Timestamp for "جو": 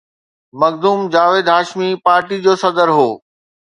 2.45-2.53